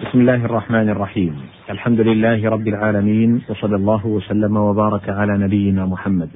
[0.00, 1.34] بسم الله الرحمن الرحيم.
[1.70, 6.28] الحمد لله رب العالمين وصلى الله وسلم وبارك على نبينا محمد.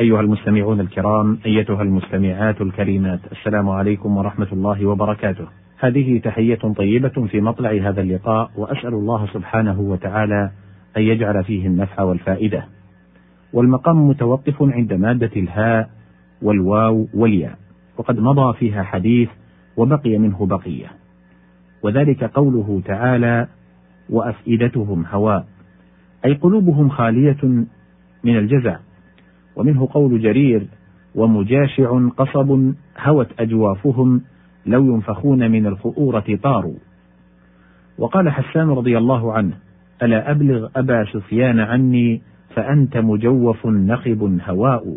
[0.00, 5.46] أيها المستمعون الكرام أيتها المستمعات الكريمات السلام عليكم ورحمة الله وبركاته.
[5.78, 10.50] هذه تحية طيبة في مطلع هذا اللقاء وأسأل الله سبحانه وتعالى
[10.96, 12.64] أن يجعل فيه النفع والفائدة.
[13.52, 15.90] والمقام متوقف عند مادة الهاء
[16.42, 17.58] والواو والياء
[17.98, 19.28] وقد مضى فيها حديث
[19.76, 21.03] وبقي منه بقية.
[21.84, 23.46] وذلك قوله تعالى
[24.10, 25.46] وأفئدتهم هواء.
[26.24, 27.44] أي قلوبهم خالية
[28.24, 28.76] من الجزع.
[29.56, 30.66] ومنه قول جرير
[31.14, 34.20] ومجاشع قصب هوت أجوافهم
[34.66, 36.76] لو ينفخون من الخؤورة طاروا.
[37.98, 39.52] وقال حسان رضي الله عنه
[40.02, 42.22] ألا أبلغ أبا سفيان عني
[42.54, 44.96] فأنت مجوف نخب هواء.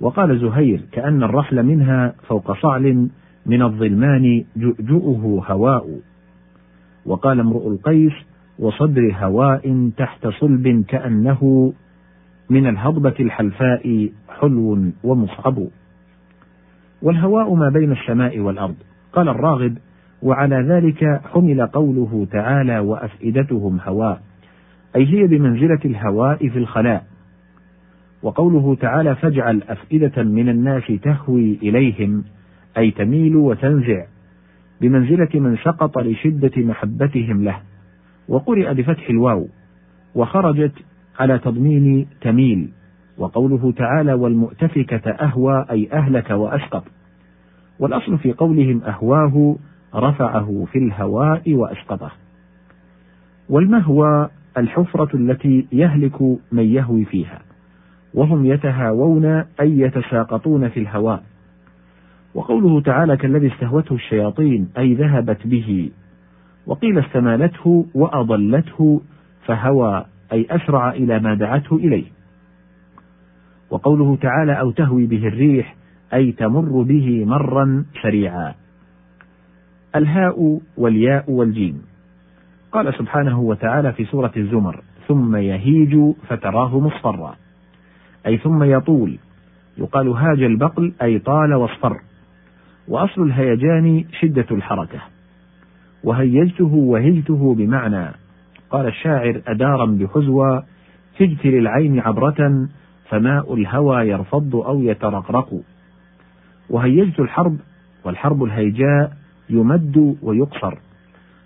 [0.00, 3.08] وقال زهير كأن الرحل منها فوق صعل
[3.46, 6.00] من الظلمان جؤجؤه هواء.
[7.06, 8.12] وقال امرؤ القيس
[8.58, 11.72] وصدر هواء تحت صلب كأنه
[12.50, 15.66] من الهضبة الحلفاء حلو ومصعب.
[17.02, 18.74] والهواء ما بين السماء والأرض.
[19.12, 19.78] قال الراغب
[20.22, 24.20] وعلى ذلك حمل قوله تعالى وأفئدتهم هواء.
[24.96, 27.04] أي هي بمنزلة الهواء في الخلاء.
[28.22, 32.24] وقوله تعالى فاجعل أفئدة من الناس تهوي إليهم.
[32.78, 34.04] أي تميل وتنزع
[34.80, 37.60] بمنزلة من سقط لشدة محبتهم له.
[38.28, 39.48] وقرئ بفتح الواو
[40.14, 40.72] وخرجت
[41.18, 42.68] على تضمين تميل
[43.18, 46.84] وقوله تعالى والمؤتفكة أهوى أي أهلك وأسقط
[47.78, 49.56] والأصل في قولهم أهواه
[49.94, 52.10] رفعه في الهواء وأسقطه
[53.48, 57.38] والمهوى الحفرة التي يهلك من يهوي فيها
[58.14, 59.24] وهم يتهاوون
[59.60, 61.22] أي يتساقطون في الهواء.
[62.38, 65.90] وقوله تعالى كالذي استهوته الشياطين أي ذهبت به.
[66.66, 69.00] وقيل استمالته وأضلته
[69.44, 72.04] فهوى أي أسرع إلى ما دعته إليه.
[73.70, 75.74] وقوله تعالى أو تهوي به الريح
[76.14, 78.54] أي تمر به مرا سريعا.
[79.96, 81.82] الهاء والياء والجيم.
[82.72, 87.34] قال سبحانه وتعالى في سورة الزمر ثم يهيج فتراه مصفرا.
[88.26, 89.18] أي ثم يطول.
[89.78, 92.07] يقال هاج البقل أي طال واصفر.
[92.88, 95.00] وأصل الهيجان شدة الحركة.
[96.04, 98.12] وهيجته وهجته بمعنى.
[98.70, 100.62] قال الشاعر أدارا بحزوى
[101.20, 102.68] هجت للعين عبرة
[103.08, 105.60] فماء الهوى يرفض أو يترقرق.
[106.70, 107.56] وهيجت الحرب
[108.04, 109.12] والحرب الهيجاء
[109.50, 110.78] يمد ويقصر.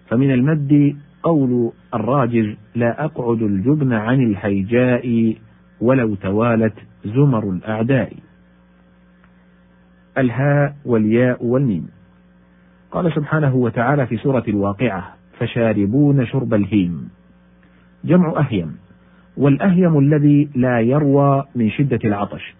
[0.08, 5.36] فمن المد قول الراجز لا أقعد الجبن عن الهيجاء
[5.80, 6.74] ولو توالت
[7.04, 8.12] زمر الأعداء.
[10.18, 11.88] الهاء والياء والميم.
[12.90, 17.08] قال سبحانه وتعالى في سورة الواقعة فشاربون شرب الهيم.
[18.04, 18.76] جمع أهيم.
[19.36, 22.54] والأهيم الذي لا يروى من شدة العطش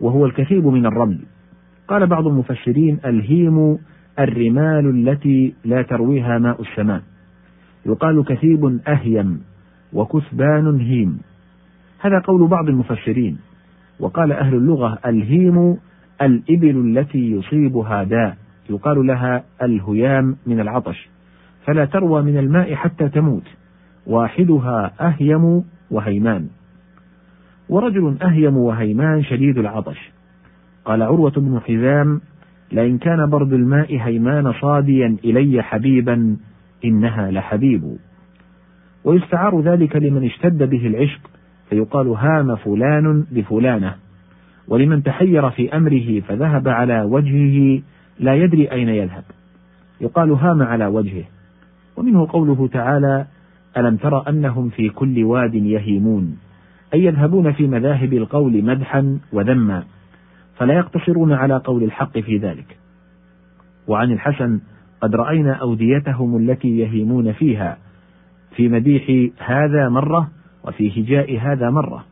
[0.00, 1.18] وهو الكثيب من الرمل.
[1.88, 3.78] قال بعض المفسرين الهيم
[4.18, 7.02] الرمال التي لا ترويها ماء السماء.
[7.86, 9.42] يقال كثيب أهيم
[9.92, 11.20] وكثبان هيم.
[11.98, 13.38] هذا قول بعض المفسرين.
[14.00, 15.76] وقال أهل اللغة الهيم
[16.26, 18.36] الإبل التي يصيبها داء.
[18.70, 21.08] يقال لها الهيام من العطش.
[21.66, 23.46] فلا تروى من الماء حتى تموت.
[24.06, 26.48] واحدها أهيم وهيمان.
[27.68, 30.10] ورجل أهيم وهيمان شديد العطش.
[30.84, 32.20] قال عروة بن حزام
[32.72, 36.36] لئن كان برد الماء هيمان صاديا إلي حبيبا
[36.84, 37.96] إنها لحبيب.
[39.04, 41.30] ويستعار ذلك لمن اشتد به العشق.
[41.70, 44.01] فيقال هام فلان بفلانة.
[44.68, 47.82] ولمن تحير في أمره فذهب على وجهه
[48.20, 49.24] لا يدري أين يذهب.
[50.00, 51.24] يقال هام على وجهه.
[51.96, 53.26] ومنه قوله تعالى
[53.76, 56.38] ألم تر أنهم في كل واد يهيمون؟
[56.94, 59.84] أي يذهبون في مذاهب القول مدحا وذما
[60.56, 62.78] فلا يقتصرون على قول الحق في ذلك.
[63.88, 64.60] وعن الحسن
[65.00, 67.78] قد رأينا أوديتهم التي يهيمون فيها
[68.56, 70.28] في مديح هذا مرة
[70.64, 72.11] وفي هجاء هذا مرة.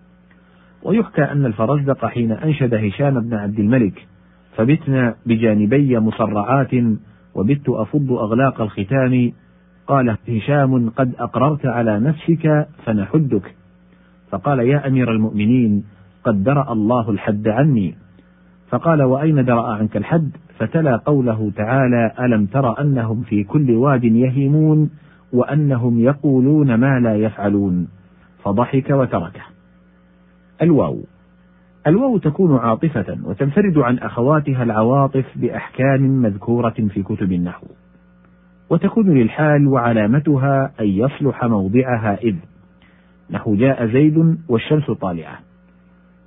[0.83, 4.07] ويحكى أن الفرزدق حين أنشد هشام بن عبد الملك
[4.57, 6.71] فبتنا بجانبي مصرعات
[7.35, 9.33] وبت أفض أغلاق الختام.
[9.87, 13.55] قال هشام قد أقررت على نفسك فنحدك.
[14.31, 15.85] فقال يا أمير المؤمنين
[16.25, 17.95] قد درأ الله الحد عني.
[18.69, 24.91] فقال وأين درأ عنك الحد؟ فتلا قوله تعالى ألم تر أنهم في كل واد يهيمون
[25.33, 27.89] وأنهم يقولون ما لا يفعلون.
[28.45, 29.50] فضحك وتركه.
[30.63, 31.05] الواو.
[31.87, 37.67] الواو تكون عاطفة وتنفرد عن أخواتها العواطف بأحكام مذكورة في كتب النحو.
[38.71, 42.35] وتكون للحال وعلامتها أن يصلح موضعها إذ.
[43.31, 45.39] نحو جاء زيد والشمس طالعة.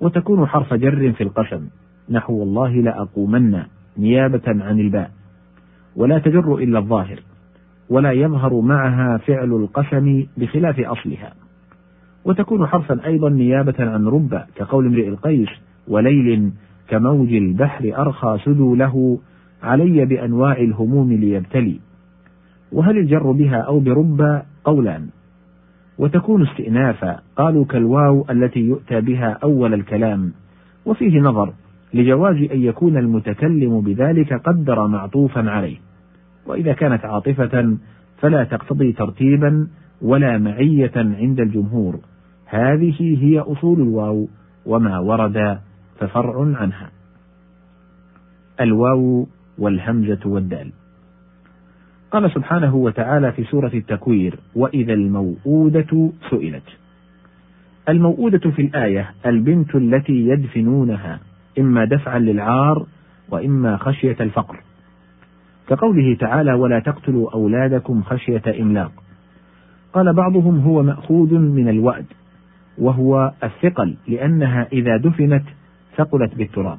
[0.01, 1.67] وتكون حرف جر في القسم.
[2.09, 3.63] نحو والله لأقومن
[3.97, 5.11] نيابة عن الباء.
[5.95, 7.19] ولا تجر إلا الظاهر.
[7.89, 11.42] ولا يظهر معها فعل القسم بخلاف أصلها.
[12.25, 15.49] وتكون حرفا أيضا نيابة عن رب كقول امرئ القيس
[15.87, 16.51] وليل
[16.87, 19.19] كموج البحر أرخى سدو له
[19.63, 21.79] علي بأنواع الهموم ليبتلي.
[22.71, 25.07] وهل الجر بها أو برب؟ قولان.
[25.97, 30.31] وتكون استئنافا قالوا كالواو التي يؤتى بها أول الكلام.
[30.85, 31.53] وفيه نظر
[31.93, 35.77] لجواز أن يكون المتكلم بذلك قدر معطوفا عليه.
[36.47, 37.77] وإذا كانت عاطفة
[38.17, 39.67] فلا تقتضي ترتيبا
[40.01, 41.99] ولا معية عند الجمهور.
[42.53, 44.27] هذه هي أصول الواو
[44.65, 45.59] وما ورد
[45.99, 46.89] ففرع عنها.
[48.61, 49.27] الواو
[49.57, 50.71] والهمزة والدال.
[52.11, 56.63] قال سبحانه وتعالى في سورة التكوير وإذا الموءودة سئلت.
[57.89, 61.19] الموءودة في الآية البنت التي يدفنونها
[61.59, 62.85] إما دفعا للعار
[63.29, 64.59] وإما خشية الفقر.
[65.67, 68.91] كقوله تعالى ولا تقتلوا أولادكم خشية إملاق.
[69.93, 72.05] قال بعضهم هو مأخوذ من الوأد.
[72.77, 75.43] وهو الثقل لأنها إذا دفنت
[75.97, 76.77] ثقلت بالتراب.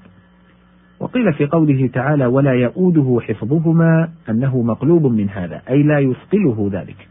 [1.00, 7.08] وقيل في قوله تعالى ولا يؤوده حفظهما أنه مقلوب من هذا أي لا يثقله ذلك.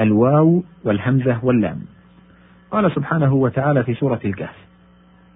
[0.00, 1.78] الواو والهمزة واللام.
[2.70, 4.56] قال سبحانه وتعالى في سورة الكهف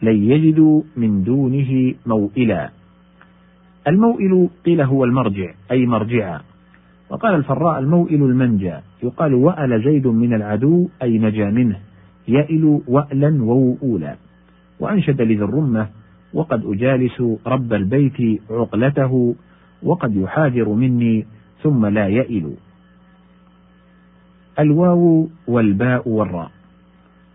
[0.03, 2.71] لن يجدوا من دونه موئلا.
[3.89, 6.41] الموئل قيل هو المرجع أي مرجعا.
[7.11, 8.75] وقال الفراء الموئل المنجى.
[9.03, 11.86] يقال وأل زيد من العدو أي نجا منه.
[12.29, 14.17] يئل وألا ووؤولا.
[14.81, 15.89] وأنشد لذي الرمة
[16.35, 19.35] وقد أجالس رب البيت عقلته
[19.83, 21.27] وقد يحاذر مني
[21.63, 22.55] ثم لا يئل.
[24.59, 26.51] الواو والباء والراء.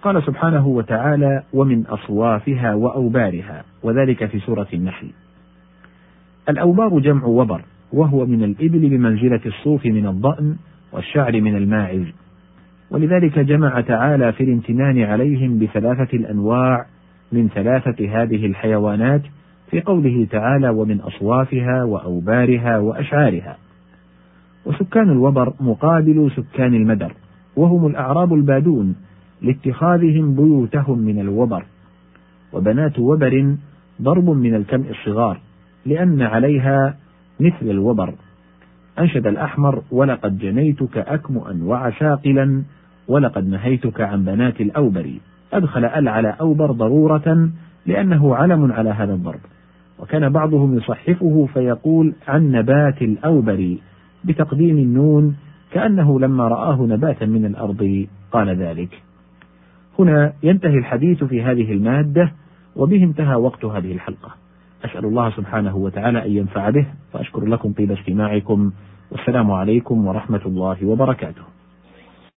[0.01, 3.63] قال سبحانه وتعالى ومن أصوافها وأوبارها.
[3.83, 5.07] وذلك في سورة النحل.
[6.49, 7.61] الأوبار جمع وبر
[7.93, 10.55] وهو من الإبل بمنزلة الصوف من الضأن
[10.91, 12.20] والشعر من الماعز.
[12.91, 16.85] ولذلك جمع تعالى في الامتنان عليهم بثلاثة الأنواع
[17.31, 19.21] من ثلاثة هذه الحيوانات
[19.71, 23.57] في قوله تعالى ومن أصوافها وأوبارها وأشعارها.
[24.65, 27.13] وسكان الوبر مقابل سكان المدر
[27.55, 28.95] وهم الأعراب البادون
[29.41, 31.65] لاتخاذهم بيوتهم من الوبر.
[32.53, 33.55] وبنات وبر
[34.01, 35.39] ضرب من الكمء الصغار
[35.85, 36.95] لأن عليها
[37.39, 38.13] مثل الوبر.
[38.99, 42.63] أنشد الأحمر ولقد جنيتك أكمؤا وعساقلا
[43.11, 45.13] ولقد نهيتك عن بنات الأوبر.
[45.53, 47.49] أدخل أل على أوبر ضرورة
[47.85, 49.39] لأنه علم على هذا الضرب.
[49.99, 53.77] وكان بعضهم يصحفه فيقول عن نبات الأوبر
[54.23, 55.35] بتقديم النون
[55.71, 59.01] كأنه لما رآه نباتا من الأرض قال ذلك.
[59.99, 62.31] هنا ينتهي الحديث في هذه المادة
[62.75, 64.31] وبه انتهى وقت هذه الحلقة.
[64.85, 68.71] أسأل الله سبحانه وتعالى أن ينفع به وأشكر لكم طيب استماعكم
[69.11, 71.41] والسلام عليكم ورحمة الله وبركاته.